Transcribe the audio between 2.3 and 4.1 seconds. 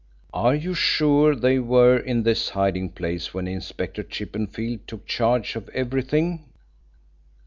hiding place when Inspector